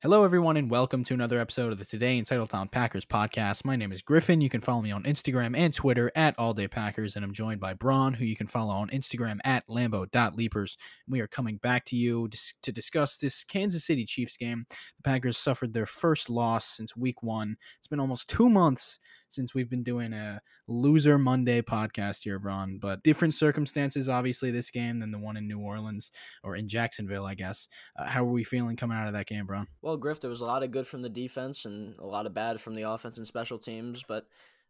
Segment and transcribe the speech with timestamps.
[0.00, 3.64] Hello, everyone, and welcome to another episode of the Today in Titletown Packers podcast.
[3.64, 4.40] My name is Griffin.
[4.40, 7.58] You can follow me on Instagram and Twitter at All Day Packers, and I'm joined
[7.58, 10.78] by Braun, who you can follow on Instagram at Lambeau.leapers.
[11.08, 12.28] We are coming back to you
[12.62, 14.66] to discuss this Kansas City Chiefs game.
[14.70, 17.56] The Packers suffered their first loss since week one.
[17.78, 22.78] It's been almost two months since we've been doing a loser Monday podcast here, Braun.
[22.80, 26.10] But different circumstances, obviously, this game than the one in New Orleans
[26.42, 27.68] or in Jacksonville, I guess.
[27.98, 29.66] Uh, how are we feeling coming out of that game, Braun?
[29.82, 32.34] Well, Griff, there was a lot of good from the defense and a lot of
[32.34, 34.26] bad from the offense and special teams, but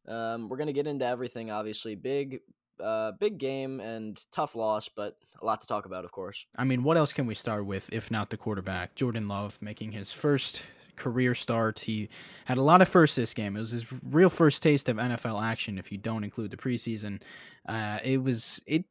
[0.06, 1.94] um, we're going to get into everything, obviously.
[1.94, 2.40] Big,
[2.82, 6.46] uh, big game and tough loss, but a lot to talk about, of course.
[6.56, 8.94] I mean, what else can we start with if not the quarterback?
[8.94, 10.62] Jordan Love making his first
[10.98, 11.78] career start.
[11.78, 12.08] He
[12.44, 13.56] had a lot of firsts this game.
[13.56, 17.22] It was his real first taste of NFL action, if you don't include the preseason.
[17.68, 18.84] Uh, it was it.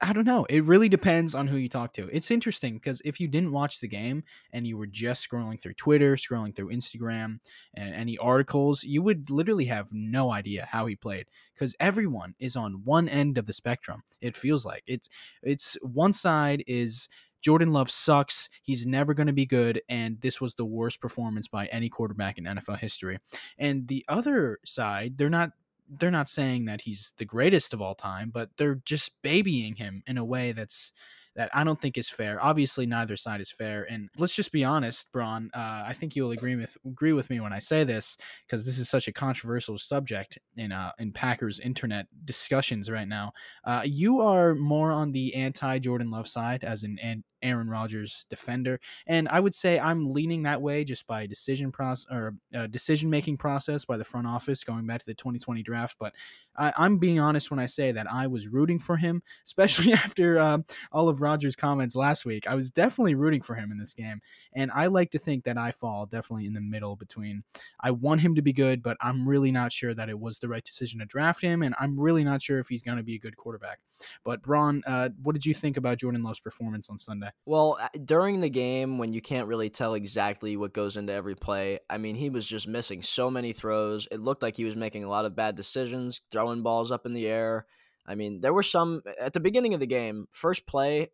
[0.00, 0.46] I don't know.
[0.48, 2.08] It really depends on who you talk to.
[2.12, 4.22] It's interesting because if you didn't watch the game
[4.52, 7.40] and you were just scrolling through Twitter, scrolling through Instagram,
[7.74, 12.54] and any articles, you would literally have no idea how he played because everyone is
[12.54, 14.04] on one end of the spectrum.
[14.20, 15.08] It feels like it's
[15.42, 17.08] it's one side is
[17.42, 18.48] Jordan Love sucks.
[18.62, 19.82] He's never going to be good.
[19.88, 23.18] And this was the worst performance by any quarterback in NFL history.
[23.58, 25.50] And the other side, they're not
[25.98, 30.02] they're not saying that he's the greatest of all time, but they're just babying him
[30.06, 30.92] in a way that's
[31.38, 32.42] that I don't think is fair.
[32.42, 35.50] Obviously, neither side is fair, and let's just be honest, Braun.
[35.54, 38.76] Uh, I think you'll agree with agree with me when I say this because this
[38.76, 43.32] is such a controversial subject in uh, in Packers internet discussions right now.
[43.64, 48.26] Uh, you are more on the anti Jordan Love side, as an, an Aaron Rodgers
[48.28, 52.66] defender, and I would say I'm leaning that way just by decision process or uh,
[52.66, 55.96] decision making process by the front office going back to the 2020 draft.
[55.98, 56.14] But
[56.58, 60.38] I, am being honest when I say that I was rooting for him, especially after
[60.38, 60.58] uh,
[60.92, 62.46] all of Rodgers' comments last week.
[62.48, 64.20] I was definitely rooting for him in this game,
[64.52, 67.42] and I like to think that I fall definitely in the middle between
[67.80, 70.48] I want him to be good, but I'm really not sure that it was the
[70.48, 73.14] right decision to draft him, and I'm really not sure if he's going to be
[73.14, 73.78] a good quarterback.
[74.24, 77.30] But Braun, uh, what did you think about Jordan Love's performance on Sunday?
[77.46, 81.80] Well, during the game, when you can't really tell exactly what goes into every play,
[81.90, 84.08] I mean, he was just missing so many throws.
[84.10, 87.12] It looked like he was making a lot of bad decisions, throwing balls up in
[87.12, 87.66] the air.
[88.06, 91.08] I mean, there were some at the beginning of the game, first play.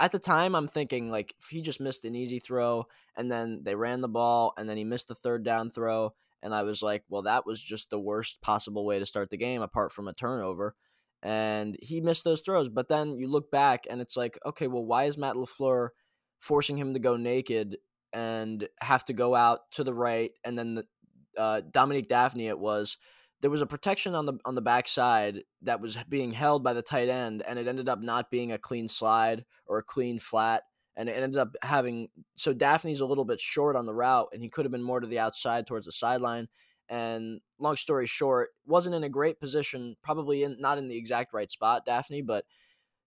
[0.00, 2.86] At the time, I'm thinking like he just missed an easy throw,
[3.16, 6.54] and then they ran the ball, and then he missed the third down throw, and
[6.54, 9.62] I was like, well, that was just the worst possible way to start the game,
[9.62, 10.74] apart from a turnover
[11.22, 12.68] and he missed those throws.
[12.68, 15.88] But then you look back and it's like, okay, well, why is Matt LaFleur
[16.40, 17.78] forcing him to go naked
[18.12, 20.30] and have to go out to the right?
[20.44, 20.86] And then the,
[21.36, 22.96] uh, Dominique Dafney, it was
[23.40, 26.82] there was a protection on the on the backside that was being held by the
[26.82, 30.62] tight end, and it ended up not being a clean slide or a clean flat.
[30.96, 34.42] And it ended up having so Dafney's a little bit short on the route, and
[34.42, 36.48] he could have been more to the outside towards the sideline.
[36.88, 41.32] And long story short, wasn't in a great position, probably in, not in the exact
[41.32, 42.46] right spot, Dafney, but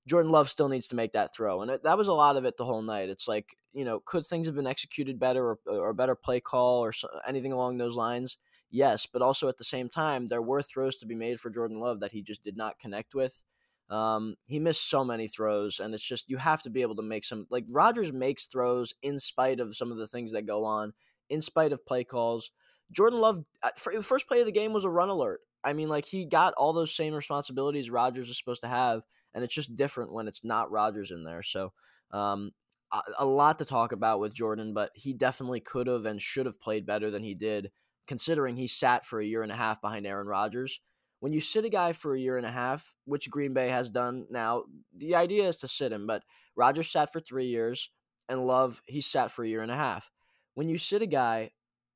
[0.07, 1.61] Jordan Love still needs to make that throw.
[1.61, 3.09] And it, that was a lot of it the whole night.
[3.09, 6.39] It's like, you know, could things have been executed better or, or a better play
[6.39, 8.37] call or so, anything along those lines?
[8.71, 9.05] Yes.
[9.05, 11.99] But also at the same time, there were throws to be made for Jordan Love
[11.99, 13.43] that he just did not connect with.
[13.89, 17.01] Um, he missed so many throws, and it's just you have to be able to
[17.01, 17.45] make some.
[17.49, 20.93] Like Rodgers makes throws in spite of some of the things that go on,
[21.29, 22.51] in spite of play calls.
[22.89, 23.71] Jordan Love, uh,
[24.01, 25.41] first play of the game was a run alert.
[25.63, 29.03] I mean, like he got all those same responsibilities Rodgers is supposed to have,
[29.33, 31.43] and it's just different when it's not Rodgers in there.
[31.43, 31.73] So,
[32.11, 32.51] um,
[32.93, 36.45] a, a lot to talk about with Jordan, but he definitely could have and should
[36.45, 37.71] have played better than he did,
[38.07, 40.79] considering he sat for a year and a half behind Aaron Rodgers.
[41.19, 43.91] When you sit a guy for a year and a half, which Green Bay has
[43.91, 44.63] done now,
[44.95, 46.23] the idea is to sit him, but
[46.55, 47.91] Rodgers sat for three years,
[48.27, 50.09] and Love, he sat for a year and a half.
[50.55, 51.51] When you sit a guy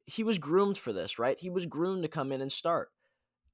[0.05, 1.39] he was groomed for this, right?
[1.39, 2.89] He was groomed to come in and start.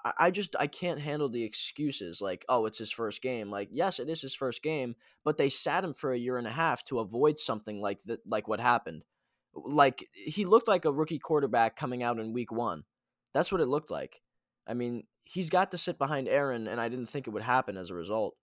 [0.03, 3.49] I, I just I can't handle the excuses like, oh, it's his first game.
[3.49, 6.47] Like, yes, it is his first game, but they sat him for a year and
[6.47, 9.05] a half to avoid something like that, like what happened.
[9.53, 12.83] Like he looked like a rookie quarterback coming out in week one.
[13.33, 14.21] That's what it looked like.
[14.67, 17.77] I mean, he's got to sit behind Aaron, and I didn't think it would happen
[17.77, 18.35] as a result.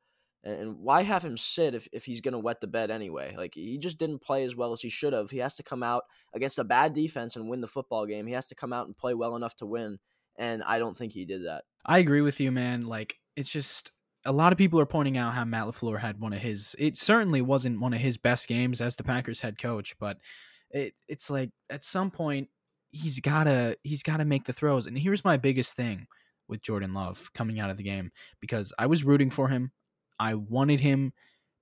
[0.44, 3.34] And why have him sit if, if he's going to wet the bed anyway?
[3.36, 5.30] Like, he just didn't play as well as he should have.
[5.30, 8.26] He has to come out against a bad defense and win the football game.
[8.26, 9.98] He has to come out and play well enough to win.
[10.36, 11.64] And I don't think he did that.
[11.84, 12.82] I agree with you, man.
[12.82, 13.90] Like, it's just
[14.24, 16.96] a lot of people are pointing out how Matt LaFleur had one of his, it
[16.96, 20.18] certainly wasn't one of his best games as the Packers head coach, but
[20.70, 22.48] it, it's like at some point,
[22.90, 26.06] he's gotta he's gotta make the throws and here's my biggest thing
[26.48, 28.10] with Jordan Love coming out of the game
[28.40, 29.72] because I was rooting for him
[30.18, 31.12] I wanted him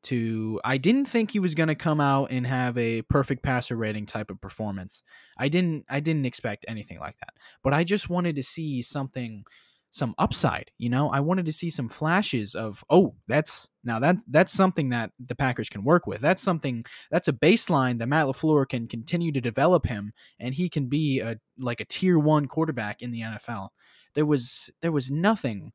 [0.05, 3.77] to I didn't think he was going to come out and have a perfect passer
[3.77, 5.03] rating type of performance.
[5.39, 7.35] I didn't I didn't expect anything like that.
[7.63, 9.45] But I just wanted to see something
[9.91, 11.09] some upside, you know?
[11.11, 15.35] I wanted to see some flashes of oh, that's now that that's something that the
[15.35, 16.21] Packers can work with.
[16.21, 20.69] That's something that's a baseline that Matt LaFleur can continue to develop him and he
[20.69, 23.69] can be a like a tier 1 quarterback in the NFL.
[24.15, 25.73] There was there was nothing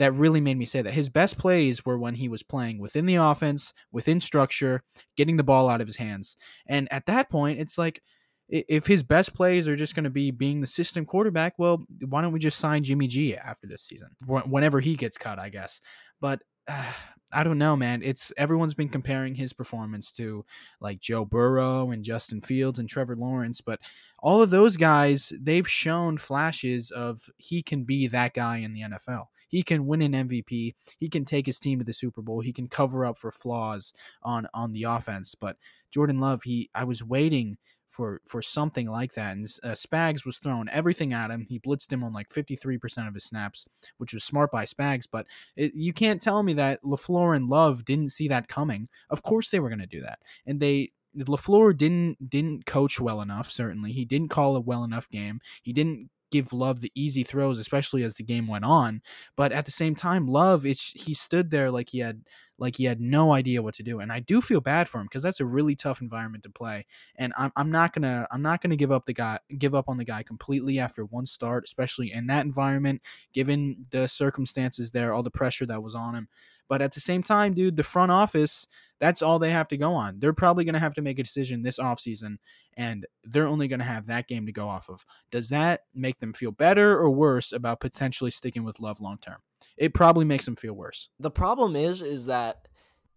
[0.00, 0.94] that really made me say that.
[0.94, 4.82] His best plays were when he was playing within the offense, within structure,
[5.14, 6.38] getting the ball out of his hands.
[6.66, 8.02] And at that point, it's like
[8.50, 12.20] if his best plays are just going to be being the system quarterback, well, why
[12.20, 14.08] don't we just sign Jimmy G after this season?
[14.26, 15.80] Whenever he gets cut, I guess.
[16.20, 16.84] But uh,
[17.32, 18.02] I don't know, man.
[18.02, 20.44] It's everyone's been comparing his performance to
[20.80, 23.78] like Joe Burrow and Justin Fields and Trevor Lawrence, but
[24.18, 28.82] all of those guys, they've shown flashes of he can be that guy in the
[28.82, 29.26] NFL.
[29.48, 30.74] He can win an MVP.
[30.98, 32.40] He can take his team to the Super Bowl.
[32.40, 33.92] He can cover up for flaws
[34.22, 35.34] on on the offense.
[35.34, 35.56] But
[35.92, 37.58] Jordan Love, he I was waiting
[38.00, 39.36] for for something like that.
[39.36, 41.44] And uh, Spags was throwing everything at him.
[41.46, 43.66] He blitzed him on like 53% of his snaps,
[43.98, 45.04] which was smart by Spags.
[45.10, 48.88] But it, you can't tell me that LaFleur and Love didn't see that coming.
[49.10, 50.20] Of course they were going to do that.
[50.46, 53.92] And they LaFleur didn't didn't coach well enough, certainly.
[53.92, 55.40] He didn't call a well enough game.
[55.62, 59.02] He didn't give Love the easy throws, especially as the game went on.
[59.36, 62.22] But at the same time, Love, it's he stood there like he had
[62.58, 64.00] like he had no idea what to do.
[64.00, 66.86] And I do feel bad for him because that's a really tough environment to play.
[67.16, 69.96] And I'm, I'm not gonna I'm not gonna give up the guy give up on
[69.96, 73.00] the guy completely after one start, especially in that environment,
[73.32, 76.28] given the circumstances there, all the pressure that was on him.
[76.70, 78.68] But at the same time, dude, the front office,
[79.00, 80.20] that's all they have to go on.
[80.20, 82.36] They're probably going to have to make a decision this offseason,
[82.76, 85.04] and they're only going to have that game to go off of.
[85.32, 89.38] Does that make them feel better or worse about potentially sticking with Love long term?
[89.76, 91.08] It probably makes them feel worse.
[91.18, 92.68] The problem is, is that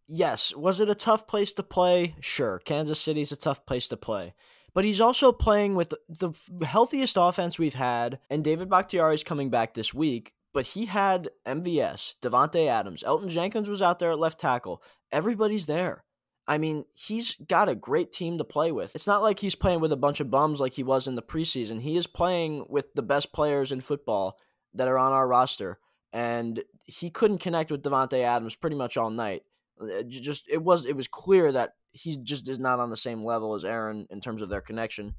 [0.08, 2.16] yes, was it a tough place to play?
[2.22, 4.34] Sure, Kansas City's a tough place to play.
[4.74, 9.52] But he's also playing with the healthiest offense we've had, and David Bakhtiari is coming
[9.52, 14.20] back this week but he had MVS, Davante Adams, Elgton Jenkins was out there at
[14.20, 14.82] left tackle.
[15.12, 16.04] Everybody's there.
[16.48, 18.96] I mean, he's got a great team to play with.
[18.96, 21.22] It's not like he's playing with a bunch of bums like he was in the
[21.22, 21.82] preseason.
[21.82, 24.38] He is playing with the best players in football
[24.74, 25.80] that are on our roster,
[26.12, 29.44] and he couldn't connect with Davante Adams pretty much all night.
[29.80, 32.98] It uh, just it was it was clear that he just is not on the
[32.98, 35.16] same level as Aaron in terms of their connection,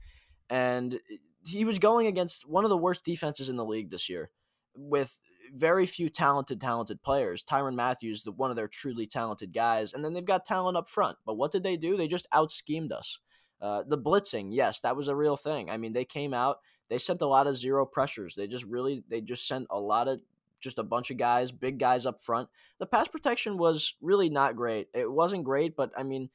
[0.51, 1.01] and
[1.47, 4.31] he was going against one of the worst defenses in the league this year
[4.75, 5.21] with
[5.53, 7.44] very few talented, talented players.
[7.44, 10.88] Tyrann Mathieu, the one of their truly talented guys, and then they've got talent up
[10.88, 11.17] front.
[11.25, 11.97] But what did they do?
[11.97, 13.19] They just out schemed us.
[13.61, 15.71] Uh, the blitzing, yes, that was a real thing.
[15.71, 18.35] I mean, they came out, they sent a lot of zero pressures.
[18.35, 20.21] They just really, they just sent a lot of
[20.61, 22.49] just a bunch of guys, big guys up front.
[22.79, 24.88] The pass protection was really not great.
[24.94, 26.31] It wasn't great, but I mean,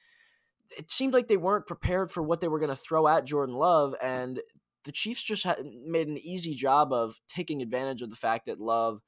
[0.77, 3.55] it seemed like they weren't prepared for what they were going to throw at Jordan
[3.55, 4.39] Love, and
[4.83, 8.59] the Chiefs just had made an easy job of taking advantage of the fact that
[8.59, 9.01] Love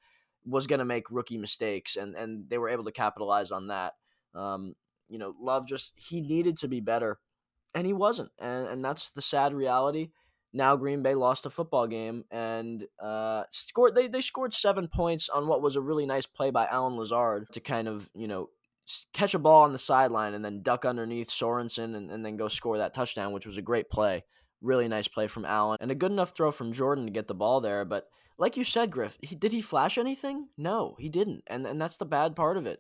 [0.45, 3.94] was going to make rookie mistakes, and and they were able to capitalize on that.
[4.33, 4.75] Um,
[5.09, 7.19] you know, Love just he needed to be better,
[7.75, 10.09] and he wasn't, and and that's the sad reality.
[10.53, 13.95] Now Green Bay lost a football game and uh, scored.
[13.95, 17.47] They they scored seven points on what was a really nice play by Allen Lazard
[17.53, 18.50] to kind of you know
[19.13, 22.47] catch a ball on the sideline and then duck underneath Sorensen and, and then go
[22.47, 24.23] score that touchdown, which was a great play.
[24.62, 27.33] Really nice play from Allen and a good enough throw from Jordan to get the
[27.33, 27.83] ball there.
[27.83, 28.07] But
[28.38, 30.47] like you said, Griff, he, did he flash anything?
[30.57, 31.44] No, he didn't.
[31.47, 32.80] And, and that's the bad part of it.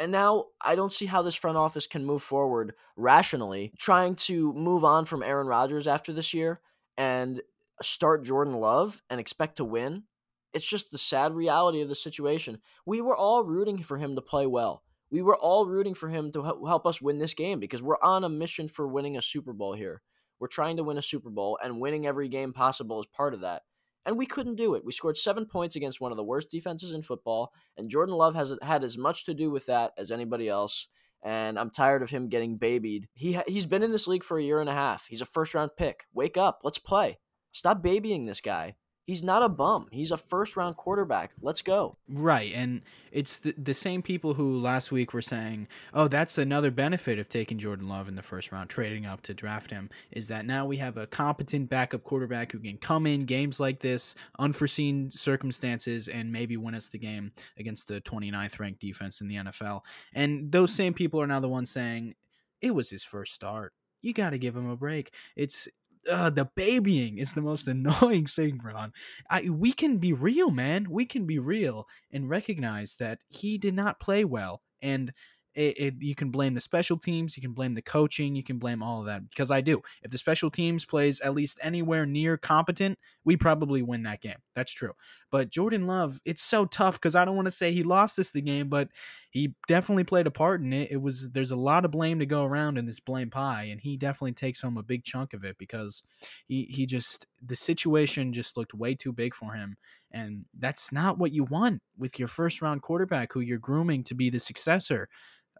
[0.00, 4.52] And now I don't see how this front office can move forward rationally, trying to
[4.52, 6.60] move on from Aaron Rodgers after this year
[6.96, 7.42] and
[7.80, 10.04] start Jordan Love and expect to win.
[10.52, 12.58] It's just the sad reality of the situation.
[12.86, 14.82] We were all rooting for him to play well.
[15.10, 18.24] We were all rooting for him to help us win this game because we're on
[18.24, 20.02] a mission for winning a Super Bowl here.
[20.42, 23.42] We're trying to win a Super Bowl, and winning every game possible is part of
[23.42, 23.62] that.
[24.04, 24.84] And we couldn't do it.
[24.84, 28.34] We scored seven points against one of the worst defenses in football, and Jordan Love
[28.34, 30.88] has had as much to do with that as anybody else.
[31.22, 33.06] And I'm tired of him getting babied.
[33.14, 35.06] He he's been in this league for a year and a half.
[35.06, 36.06] He's a first round pick.
[36.12, 37.20] Wake up, let's play.
[37.52, 38.74] Stop babying this guy.
[39.06, 39.88] He's not a bum.
[39.90, 41.32] He's a first round quarterback.
[41.40, 41.96] Let's go.
[42.08, 42.52] Right.
[42.54, 47.18] And it's the, the same people who last week were saying, oh, that's another benefit
[47.18, 50.46] of taking Jordan Love in the first round, trading up to draft him, is that
[50.46, 55.10] now we have a competent backup quarterback who can come in games like this, unforeseen
[55.10, 59.80] circumstances, and maybe win us the game against the 29th ranked defense in the NFL.
[60.14, 62.14] And those same people are now the ones saying,
[62.60, 65.14] it was his first start you got to give him a break.
[65.36, 65.68] It's
[66.10, 68.92] uh, the babying is the most annoying thing, Ron.
[69.30, 70.86] I, we can be real, man.
[70.90, 74.62] We can be real and recognize that he did not play well.
[74.80, 75.12] And
[75.54, 78.58] it, it, you can blame the special teams, you can blame the coaching, you can
[78.58, 79.82] blame all of that because I do.
[80.02, 84.38] If the special teams plays at least anywhere near competent, we probably win that game.
[84.54, 84.92] That's true.
[85.30, 88.30] But Jordan Love, it's so tough because I don't want to say he lost us
[88.30, 88.88] the game, but
[89.30, 90.90] he definitely played a part in it.
[90.90, 93.80] It was there's a lot of blame to go around in this blame pie, and
[93.80, 96.02] he definitely takes home a big chunk of it because
[96.48, 99.76] he he just the situation just looked way too big for him,
[100.12, 104.14] and that's not what you want with your first round quarterback who you're grooming to
[104.14, 105.08] be the successor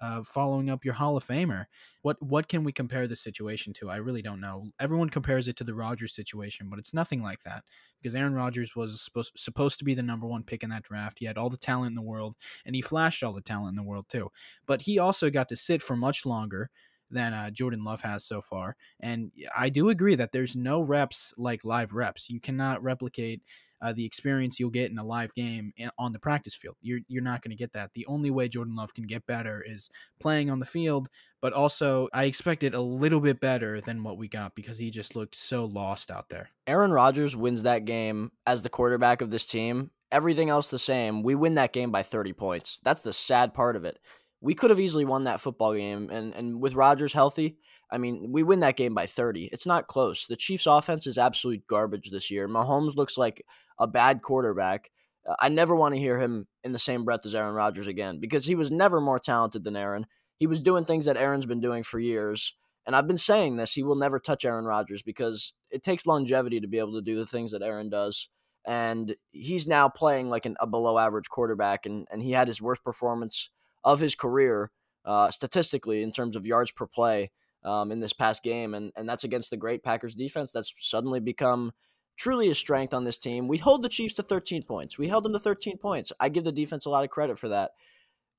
[0.01, 1.67] uh, following up your Hall of Famer.
[2.03, 3.91] What what can we compare the situation to?
[3.91, 4.67] I really don't know.
[4.81, 7.65] Everyone compares it to the Rodgers situation, but it's nothing like that
[8.01, 11.19] because Aaron Rodgers was supposed supposed to be the number one pick in that draft.
[11.19, 13.77] He had all the talent in the world, and he flashed all the talent in
[13.77, 14.31] the world too.
[14.67, 16.71] But he also got to sit for much longer
[17.13, 18.75] than uh, Jordan Love has so far.
[19.01, 22.31] And I do agree that there's no reps like live reps.
[22.31, 23.43] You cannot replicate
[23.83, 26.77] uh, the experience you'll get in a live game on the practice field.
[26.81, 27.93] You're you're not going to get that.
[27.93, 31.09] The only way Jordan Love can get better is playing on the field,
[31.41, 35.17] but also I expected a little bit better than what we got because he just
[35.17, 36.49] looked so lost out there.
[36.67, 39.91] Aaron Rodgers wins that game as the quarterback of this team.
[40.13, 41.23] Everything else the same.
[41.23, 42.81] We win that game by 30 points.
[42.85, 43.99] That's the sad part of it.
[44.41, 47.59] We could have easily won that football game and and with Rodgers healthy,
[47.93, 49.51] I mean, we win that game by 30.
[49.53, 50.27] It's not close.
[50.27, 52.49] The Chiefs' offense is absolute garbage this year.
[52.49, 53.45] Mahomes looks like
[53.79, 54.91] a bad quarterback.
[55.29, 58.19] Uh, I never want to hear him in the same breath as Aaron Rodgers again
[58.19, 60.07] because he was never more talented than Aaron.
[60.39, 62.57] He was doing things that Aaron's been doing for years.
[62.87, 66.61] And I've been saying this, he will never touch Aaron Rodgers because it takes longevity
[66.61, 68.31] to be able to do the things that Aaron does.
[68.67, 72.63] And he's now playing like an, a below average quarterback, and, and he had his
[72.63, 73.51] worst performance
[73.85, 74.71] of his career
[75.05, 77.31] uh, statistically in terms of yards per play
[77.65, 81.21] um, in this past game, and and that's against the great Packers defense that's suddenly
[81.21, 81.73] become
[82.17, 83.49] truly a strength on this team.
[83.49, 84.99] We hold the Chiefs to 13 points.
[84.99, 86.13] We held them to 13 points.
[86.21, 87.73] I give the defense a lot of credit for that.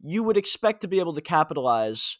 [0.01, 2.19] You would expect to be able to capitalize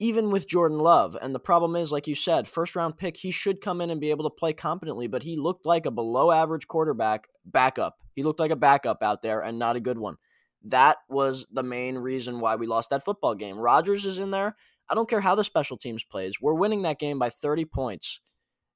[0.00, 1.16] even with Jordan Love.
[1.20, 4.00] And the problem is, like you said, first round pick, he should come in and
[4.00, 7.96] be able to play competently, but he looked like a below average quarterback backup.
[8.14, 10.16] He looked like a backup out there and not a good one.
[10.62, 13.58] That was the main reason why we lost that football game.
[13.58, 14.56] Rodgers is in there.
[14.90, 16.40] I don't care how the special teams plays.
[16.40, 18.20] We're winning that game by 30 points.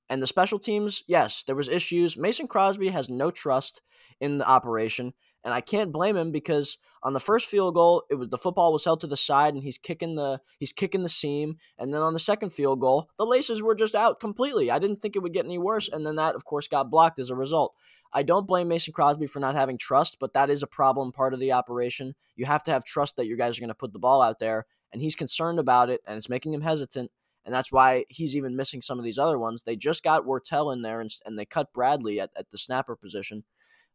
[0.09, 2.17] And the special teams, yes, there was issues.
[2.19, 3.81] Mason Crosby has no trust
[4.21, 8.17] in the operation, and I can't blame him because on the first field goal, it
[8.17, 11.09] was the football was held to the side and he's kicking the he's kicking the
[11.09, 14.71] seam, and then on the second field goal, the laces were just out completely.
[14.71, 17.19] I didn't think it would get any worse, and then that of course got blocked
[17.19, 17.75] as a result.
[18.13, 21.33] I don't blame Mason Crosby for not having trust, but that is a problem part
[21.33, 22.15] of the operation.
[22.37, 24.39] You have to have trust that your guys are going to put the ball out
[24.39, 27.11] there, and he's concerned about it, and it's making him hesitant.
[27.45, 29.63] And that's why he's even missing some of these other ones.
[29.63, 32.95] They just got Wirtel in there, and, and they cut Bradley at, at the snapper
[32.95, 33.45] position.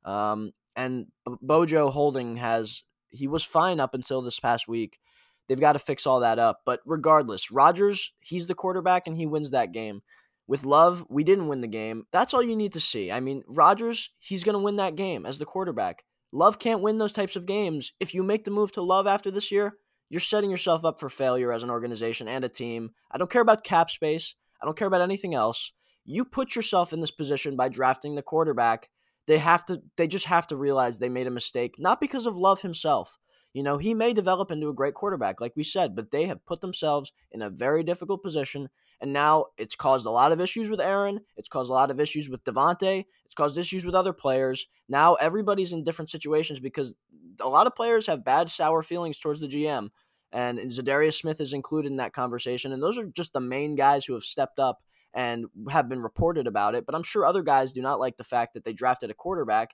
[0.04, 1.08] Um, and
[1.42, 5.00] Bojo Holding has he was fine up until this past week.
[5.48, 6.62] They've got to fix all that up.
[6.66, 10.02] But regardless, Rodgers, he's the quarterback and he wins that game.
[10.46, 12.04] With Love, we didn't win the game.
[12.12, 13.12] That's all you need to see.
[13.12, 16.04] I mean, Rodgers, he's going to win that game as the quarterback.
[16.32, 17.94] Love can't win those types of games.
[18.00, 19.78] If you make the move to Love after this year,
[20.10, 22.92] you're setting yourself up for failure as an organization and a team.
[23.12, 24.36] I don't care about cap space.
[24.62, 25.74] I don't care about anything else.
[26.06, 28.90] You put yourself in this position by drafting the quarterback.
[29.28, 32.38] They have to they just have to realize they made a mistake, not because of
[32.38, 33.18] Love himself.
[33.54, 36.46] You know, he may develop into a great quarterback, like we said, but they have
[36.46, 38.70] put themselves in a very difficult position.
[39.02, 41.22] And now it's caused a lot of issues with Aaron.
[41.36, 43.06] It's caused a lot of issues with Davante.
[43.26, 44.68] It's caused issues with other players.
[44.88, 46.96] Now everybody's in different situations because
[47.42, 49.90] a lot of players have bad, sour feelings towards the GM.
[50.32, 52.72] And Za'Darius Smith is included in that conversation.
[52.72, 54.82] And those are just the main guys who have stepped up
[55.14, 56.86] and have been reported about it.
[56.86, 59.72] But I'm sure other guys do not like the fact that they drafted a quarterback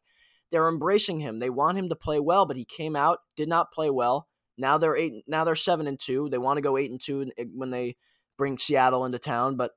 [0.53, 1.39] they're embracing him.
[1.39, 4.27] They want him to play well, but he came out, did not play well.
[4.55, 5.23] Now they're eight.
[5.25, 6.29] Now they're seven and two.
[6.29, 7.95] They want to go eight and two when they
[8.37, 9.55] bring Seattle into town.
[9.55, 9.71] But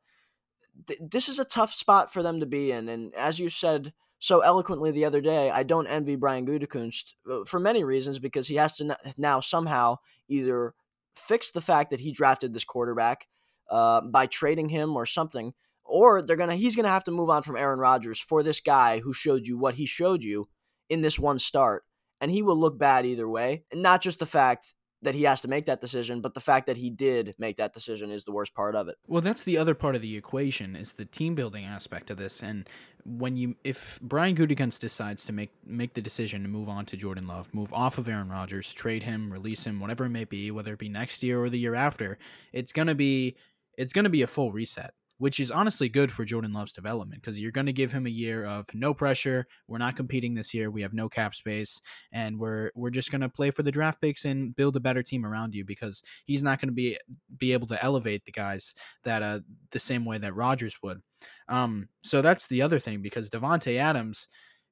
[0.86, 2.90] th- this is a tough spot for them to be in.
[2.90, 7.44] And as you said so eloquently the other day, I don't envy Brian Gutekunst uh,
[7.44, 9.96] for many reasons because he has to now somehow
[10.28, 10.74] either
[11.14, 13.28] fix the fact that he drafted this quarterback
[13.70, 15.52] uh, by trading him or something,
[15.84, 19.00] or they're gonna he's gonna have to move on from Aaron Rodgers for this guy
[19.00, 20.48] who showed you what he showed you
[20.88, 21.84] in this one start.
[22.20, 23.64] And he will look bad either way.
[23.70, 26.66] And not just the fact that he has to make that decision, but the fact
[26.66, 28.96] that he did make that decision is the worst part of it.
[29.06, 32.42] Well, that's the other part of the equation is the team building aspect of this.
[32.42, 32.68] And
[33.04, 36.96] when you if Brian Gutekunst decides to make make the decision to move on to
[36.96, 40.50] Jordan Love, move off of Aaron Rodgers, trade him, release him, whatever it may be,
[40.50, 42.18] whether it be next year or the year after,
[42.52, 43.36] it's gonna be
[43.76, 47.40] it's gonna be a full reset which is honestly good for Jordan Love's development because
[47.40, 49.46] you're going to give him a year of no pressure.
[49.68, 50.70] We're not competing this year.
[50.70, 51.80] We have no cap space,
[52.12, 55.02] and we're we're just going to play for the draft picks and build a better
[55.02, 56.98] team around you because he's not going to be
[57.38, 61.00] be able to elevate the guys that uh the same way that Rodgers would.
[61.48, 64.28] Um, so that's the other thing because Davante Adams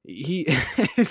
[0.07, 0.47] he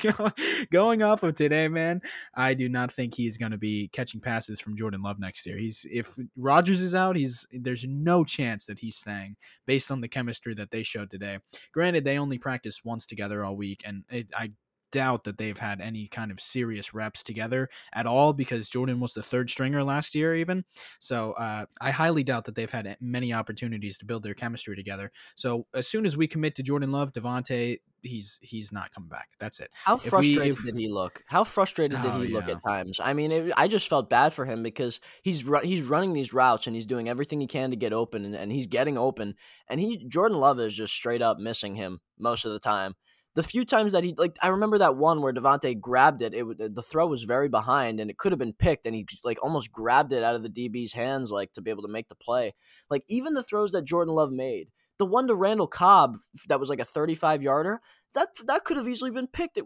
[0.71, 2.01] going off of today, man.
[2.35, 5.59] I do not think he's going to be catching passes from Jordan Love next year.
[5.59, 9.37] He's if Rodgers is out, he's there's no chance that he's staying
[9.67, 11.39] based on the chemistry that they showed today.
[11.73, 14.51] Granted, they only practiced once together all week, and it, I
[14.93, 19.12] doubt that they've had any kind of serious reps together at all because Jordan was
[19.12, 20.64] the third stringer last year, even.
[21.00, 25.11] So uh, I highly doubt that they've had many opportunities to build their chemistry together.
[25.35, 29.29] So as soon as we commit to Jordan Love, Davante, he's he's not coming back.
[29.41, 29.71] That's it.
[29.73, 31.23] How frustrated we, if, did he look?
[31.26, 32.55] How frustrated did oh, he look yeah.
[32.55, 33.00] at times?
[33.03, 36.67] I mean, it, I just felt bad for him because he's he's running these routes
[36.67, 39.35] and he's doing everything he can to get open and, and he's getting open
[39.69, 42.95] and he Jordan Love is just straight up missing him most of the time
[43.35, 46.75] the few times that he like I remember that one where Davante grabbed it, it
[46.75, 49.73] the throw was very behind and it could have been picked and he like almost
[49.73, 52.53] grabbed it out of the DB's hands like to be able to make the play.
[52.88, 56.17] Like even the throws that Jordan Love made, the one to Randall Cobb
[56.49, 57.81] that was like a 35 yarder,
[58.14, 59.59] that that could have easily been picked.
[59.59, 59.64] It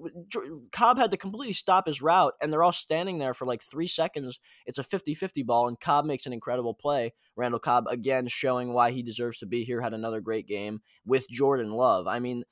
[0.73, 3.87] Cobb had to completely stop his route and they're all standing there for like 3
[3.87, 4.41] seconds.
[4.65, 7.13] It's a 50-50 ball and Cobb makes an incredible play.
[7.37, 11.29] Randall Cobb again showing why he deserves to be here had another great game with
[11.29, 12.07] Jordan Love.
[12.07, 12.45] I mean,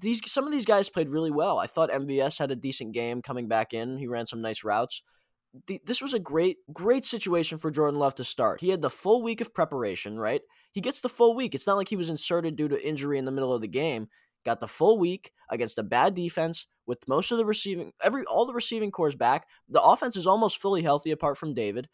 [0.00, 1.58] these some of these guys played really well.
[1.58, 3.98] I thought MVS had a decent game coming back in.
[3.98, 5.02] He ran some nice routes.
[5.68, 8.60] The, this was a great great situation for Jordan Love to start.
[8.60, 10.42] He had the full week of preparation, right?
[10.72, 11.54] He gets the full week.
[11.54, 14.08] It's not like he was inserted due to injury in the middle of the game.
[14.44, 18.46] Got the full week against a bad defense with most of the receiving every all
[18.46, 19.46] the receiving corps back.
[19.68, 21.88] The offense is almost fully healthy apart from David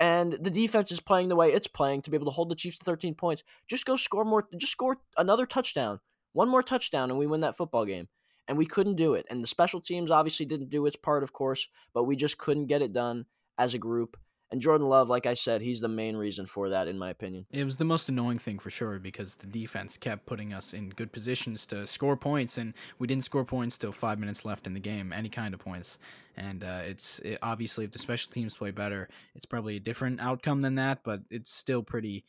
[0.00, 2.56] and the defense is playing the way it's playing to be able to hold the
[2.56, 3.42] Chiefs to 13 points.
[3.68, 4.46] Just go score more.
[4.58, 6.00] Just score another touchdown.
[6.34, 8.08] One more touchdown and we win that football game.
[8.46, 9.24] And we couldn't do it.
[9.30, 12.66] And the special teams obviously didn't do its part, of course, but we just couldn't
[12.66, 13.24] get it done
[13.56, 14.18] as a group.
[14.50, 17.46] And Jordan Love, like I said, he's the main reason for that, in my opinion.
[17.50, 20.90] It was the most annoying thing for sure because the defense kept putting us in
[20.90, 24.74] good positions to score points, and we didn't score points till five minutes left in
[24.74, 25.98] the game, any kind of points.
[26.36, 30.20] And uh, it's it, obviously if the special teams play better, it's probably a different
[30.20, 32.24] outcome than that, but it's still pretty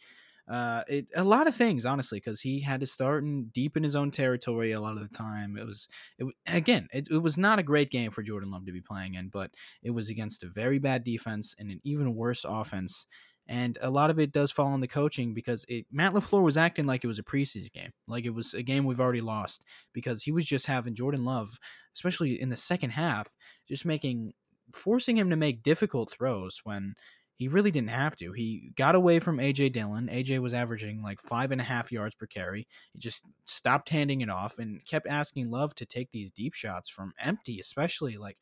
[0.48, 3.84] uh, it, a lot of things, honestly, because he had to start in deep in
[3.84, 5.58] his own territory a lot of the time.
[5.58, 5.88] It was,
[6.20, 9.16] it, again, it, it was not a great game for Jordan Love to be playing
[9.16, 13.08] in, but it was against a very bad defense and an even worse offense.
[13.48, 16.58] And a lot of it does fall on the coaching because it, Matt LaFleur was
[16.58, 19.64] acting like it was a preseason game, like it was a game we've already lost
[19.94, 21.60] because he was just having Jordan Love,
[21.96, 23.36] especially in the second half,
[23.68, 24.34] just making
[24.74, 26.96] forcing him to make difficult throws when
[27.38, 28.32] he really didn't have to.
[28.32, 30.08] He got away from AJ Dillon.
[30.12, 32.68] AJ was averaging like five and a half yards per carry.
[32.94, 36.90] He just stopped handing it off and kept asking Love to take these deep shots
[36.90, 38.38] from empty, especially like.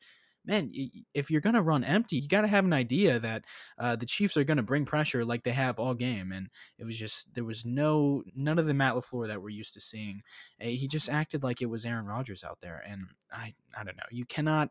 [0.46, 0.70] Man,
[1.14, 3.46] if you're gonna run empty, you got to have an idea that
[3.78, 6.98] uh, the Chiefs are gonna bring pressure like they have all game, and it was
[6.98, 10.20] just there was no none of the Matt LaFleur that we're used to seeing.
[10.60, 14.02] He just acted like it was Aaron Rodgers out there, and I I don't know.
[14.10, 14.68] You cannot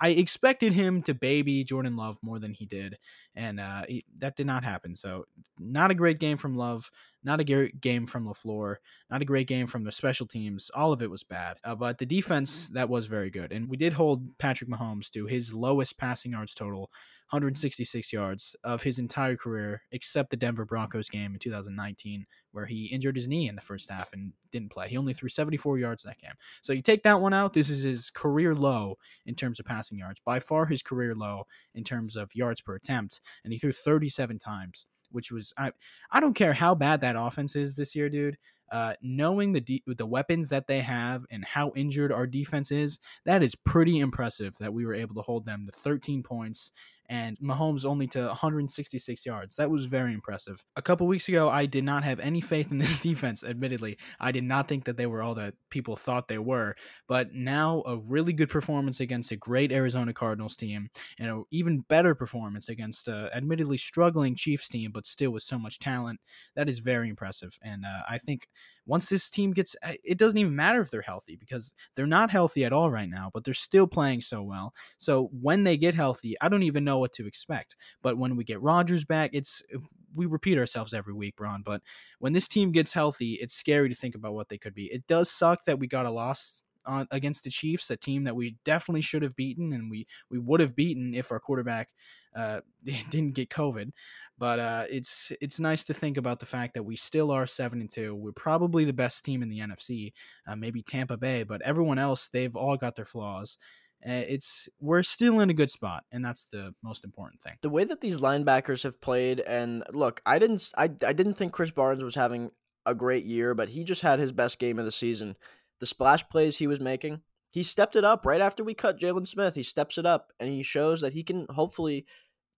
[0.00, 2.98] I expected him to baby Jordan Love more than he did,
[3.36, 4.94] and uh, he, that did not happen.
[4.94, 5.24] So,
[5.58, 6.90] not a great game from Love,
[7.22, 8.76] not a great game from LaFleur,
[9.10, 10.70] not a great game from the special teams.
[10.74, 13.76] All of it was bad, uh, but the defense that was very good, and we
[13.76, 16.90] did hold Patrick Mahomes to his lowest passing yards total
[17.30, 22.86] 166 yards of his entire career, except the Denver Broncos game in 2019, where he
[22.86, 24.88] injured his knee in the first half and didn't play.
[24.88, 26.34] He only threw 74 yards that game.
[26.62, 29.98] So you take that one out, this is his career low in terms of passing
[29.98, 33.72] yards, by far his career low in terms of yards per attempt, and he threw
[33.72, 34.86] 37 times.
[35.10, 35.70] Which was I
[36.10, 38.36] I don't care how bad that offense is this year, dude.
[38.72, 42.98] Uh, knowing the de- the weapons that they have and how injured our defense is,
[43.24, 46.72] that is pretty impressive that we were able to hold them to 13 points
[47.08, 49.56] and Mahomes only to 166 yards.
[49.56, 50.64] That was very impressive.
[50.76, 53.98] A couple weeks ago, I did not have any faith in this defense, admittedly.
[54.20, 56.76] I did not think that they were all that people thought they were.
[57.08, 61.80] But now, a really good performance against a great Arizona Cardinals team, and an even
[61.80, 66.20] better performance against a admittedly struggling Chiefs team, but still with so much talent.
[66.56, 67.58] That is very impressive.
[67.62, 68.48] And uh, I think
[68.86, 72.30] once this team gets uh, it doesn't even matter if they're healthy because they're not
[72.30, 74.74] healthy at all right now but they're still playing so well.
[74.98, 77.76] So when they get healthy i don't even know what to expect.
[78.02, 79.78] But when we get Rodgers back it's uh,
[80.14, 81.82] we repeat ourselves every week Braun but
[82.18, 84.86] when this team gets healthy it's scary to think about what they could be.
[84.86, 88.36] It does suck that we got a loss on, against the Chiefs, a team that
[88.36, 91.88] we definitely should have beaten, and we we would have beaten if our quarterback
[92.34, 92.60] uh,
[93.10, 93.90] didn't get COVID.
[94.36, 97.80] But uh, it's it's nice to think about the fact that we still are seven
[97.80, 98.14] and two.
[98.14, 100.12] We're probably the best team in the NFC,
[100.46, 103.58] uh, maybe Tampa Bay, but everyone else they've all got their flaws.
[104.06, 107.54] Uh, it's we're still in a good spot, and that's the most important thing.
[107.62, 111.54] The way that these linebackers have played, and look, I didn't, I, I didn't think
[111.54, 112.50] Krys Barnes was having
[112.84, 115.36] a great year, but he just had his best game of the season.
[115.80, 117.22] The splash plays he was making,
[117.54, 119.54] he stepped it up right after we cut Jaylon Smith.
[119.54, 122.04] He steps it up, and he shows that he can hopefully,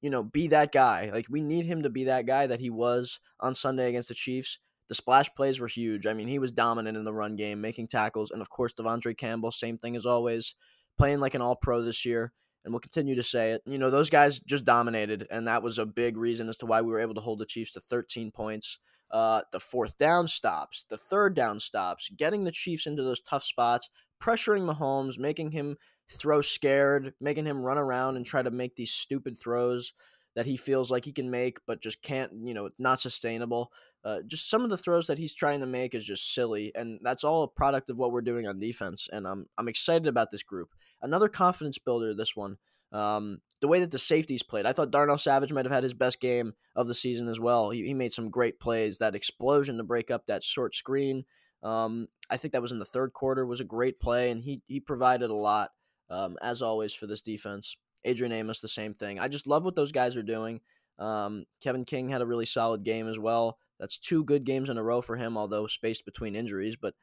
[0.01, 1.11] you know, be that guy.
[1.13, 4.15] Like we need him to be that guy that he was on Sunday against the
[4.15, 4.59] Chiefs.
[4.89, 6.07] The splash plays were huge.
[6.07, 9.17] I mean, he was dominant in the run game, making tackles, and of course, De'Vondre
[9.17, 10.55] Campbell, same thing as always
[10.97, 12.33] playing like an all pro this year,
[12.65, 13.63] and we'll continue to say it.
[13.67, 16.83] You know, those guys just dominated, and that was a big reason as to why
[16.83, 18.79] we were able to hold the Chiefs to 13 points.
[19.11, 23.45] Uh, the fourth down stops, the third down stops, getting the Chiefs into those tough
[23.45, 23.89] spots,
[24.21, 25.77] pressuring Mahomes, making him
[26.11, 29.93] throw scared, making him run around and try to make these stupid throws
[30.37, 33.73] that he feels like he can make, but just can't, you know, not sustainable.
[34.05, 37.01] Uh, just some of the throws that he's trying to make is just silly, and
[37.03, 39.09] that's all a product of what we're doing on defense.
[39.11, 40.69] And I'm I'm excited about this group.
[41.03, 42.15] Another confidence builder.
[42.15, 42.59] This one,
[42.93, 45.95] um, the way that the safeties played, I thought Darnell Savage might have had his
[45.95, 47.71] best game of the season as well.
[47.71, 48.99] He, he made some great plays.
[48.99, 51.25] That explosion to break up that short screen.
[51.63, 54.61] Um, I think that was in the third quarter was a great play, and he
[54.67, 55.71] he provided a lot
[56.11, 57.77] um, as always for this defense.
[58.05, 59.19] Adrian Amos, the same thing.
[59.19, 60.61] I just love what those guys are doing.
[60.99, 63.59] Um, Kevin King had a really solid game as well.
[63.79, 66.77] That's two good games in a row for him, although spaced between injuries.
[66.77, 66.95] But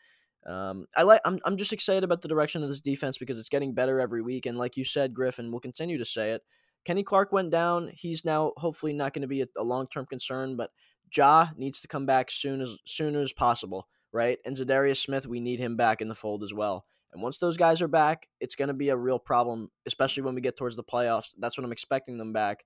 [0.46, 1.22] um, I like.
[1.26, 1.40] I'm.
[1.46, 4.46] I'm just excited about the direction of this defense because it's getting better every week.
[4.46, 6.42] And like you said, Griffin, we'll continue to say it.
[6.86, 7.92] Kenny Clark went down.
[7.94, 10.72] He's now hopefully not going to be a, a long term concern, but
[11.16, 14.40] Ja needs to come back soon as soon as possible, right?
[14.46, 16.86] And Za'Darius Smith, we need him back in the fold as well.
[17.14, 20.36] And once those guys are back, it's going to be a real problem, especially when
[20.36, 21.34] we get towards the playoffs.
[21.38, 22.66] That's when I'm expecting them back.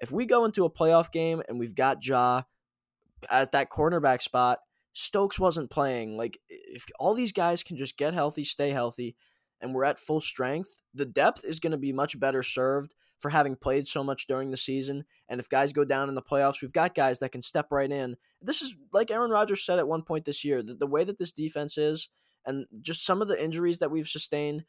[0.00, 2.42] If we go into a playoff game and we've got Ja
[3.28, 4.60] at that cornerback spot,
[4.92, 6.16] Stokes wasn't playing.
[6.16, 9.16] Like, if all these guys can just get healthy, stay healthy,
[9.60, 13.30] and we're at full strength, the depth is going to be much better served for
[13.30, 15.04] having played so much during the season.
[15.28, 17.90] And if guys go down in the playoffs, we've got guys that can step right
[17.90, 18.16] in.
[18.40, 21.18] This is like Aaron Rodgers said at one point this year the, the way that
[21.18, 22.08] this defense is,
[22.46, 24.64] and just some of the injuries that we've sustained,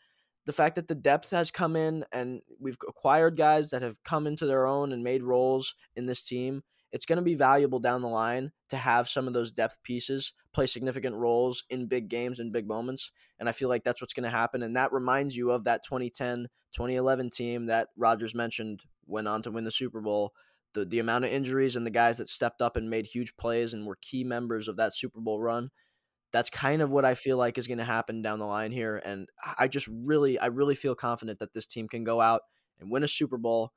[0.46, 4.26] the fact that the depth has come in and we've acquired guys that have come
[4.26, 8.02] into their own and made roles in this team, it's going to be valuable down
[8.02, 12.40] the line to have some of those depth pieces play significant roles in big games
[12.40, 13.12] and big moments.
[13.40, 14.64] And I feel like that's what's going to happen.
[14.64, 19.52] And that reminds you of that 2010 2011 team that Rodgers mentioned went on to
[19.52, 20.34] win the Super Bowl.
[20.74, 23.74] The, the amount of injuries and the guys that stepped up and made huge plays
[23.74, 25.72] and were key members of that Super Bowl run
[26.32, 29.02] that's kind of what I feel like is going to happen down the line here.
[29.04, 32.42] And I just really, I really feel confident that this team can go out
[32.80, 33.74] and win a Super Bowl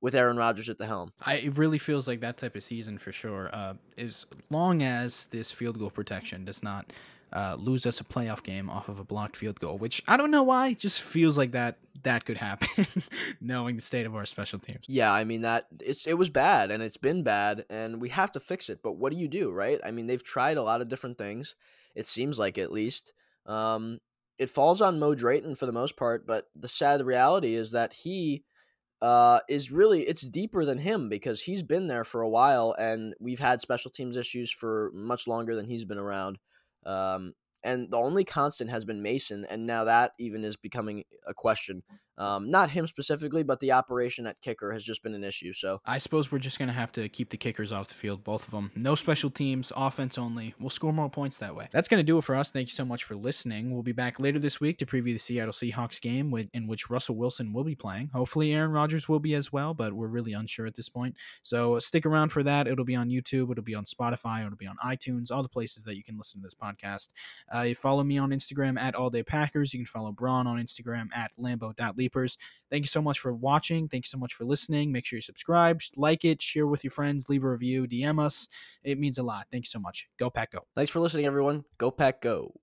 [0.00, 1.12] with Aaron Rodgers at the helm.
[1.22, 3.48] I, it really feels like that type of season for sure.
[3.52, 6.92] Uh, as long as this field goal protection does not
[7.34, 10.30] uh, lose us a playoff game off of a blocked field goal, which I don't
[10.30, 12.86] know why, just feels like that that could happen,
[13.40, 14.84] knowing the state of our special teams.
[14.88, 18.32] Yeah, I mean that it's it was bad and it's been bad, and we have
[18.32, 18.80] to fix it.
[18.82, 19.80] But what do you do, right?
[19.84, 21.54] I mean, they've tried a lot of different things
[21.94, 23.12] it seems like at least.
[23.46, 24.00] Um,
[24.38, 27.92] it falls on Mo Drayton for the most part, but the sad reality is that
[27.92, 28.44] he
[29.00, 33.14] uh, is really it's deeper than him because he's been there for a while, and
[33.20, 36.38] we've had special teams issues for much longer than he's been around.
[36.86, 41.32] Um, and the only constant has been Mason, and now that even is becoming a
[41.32, 41.82] question.
[42.18, 45.52] Um, not him specifically, but the operation at kicker has just been an issue.
[45.52, 48.46] So I suppose we're just to have to keep the kickers off the field, both
[48.46, 48.70] of them.
[48.76, 50.54] No special teams, offense only.
[50.60, 51.68] We'll score more points that way.
[51.72, 52.50] That's to do it for us.
[52.50, 53.72] Thank you so much for listening.
[53.72, 56.90] We'll be back later this week to preview the Seattle Seahawks game with, in which
[56.90, 58.10] Russell Wilson will be playing.
[58.12, 61.16] Hopefully, Aaron Rodgers will be as well, but we're really unsure at this point.
[61.42, 62.66] So stick around for that.
[62.66, 65.84] It'll be on YouTube, it'll be on Spotify, it'll be on iTunes, all the places
[65.84, 67.08] that you can listen to this podcast.
[67.54, 69.72] Uh, you follow me on Instagram at All Day Packers.
[69.72, 71.30] You can follow Braun on Instagram at
[72.08, 73.88] Thank you so much for watching.
[73.88, 74.92] Thank you so much for listening.
[74.92, 78.48] Make sure you subscribe, like it, share with your friends, leave a review, DM us.
[78.82, 79.46] It means a lot.
[79.50, 80.08] Thank you so much.
[80.18, 80.60] Go Pack Go.
[80.74, 81.64] Thanks for listening, everyone.
[81.78, 82.60] Go Pack Go.